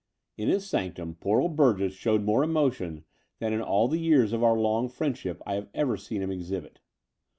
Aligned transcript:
In 0.35 0.47
his 0.49 0.67
sanctum 0.67 1.13
poor 1.13 1.39
old 1.39 1.55
Burgess 1.55 1.93
showed 1.93 2.23
more 2.23 2.43
emotion 2.43 3.05
than 3.37 3.53
in 3.53 3.61
all 3.61 3.87
the 3.87 3.99
years 3.99 4.33
of 4.33 4.43
our 4.43 4.57
long 4.57 4.89
friend 4.89 5.15
ship 5.15 5.39
I 5.45 5.53
had 5.53 5.69
ever 5.75 5.95
seen 5.95 6.23
him 6.23 6.31
exhibit. 6.31 6.79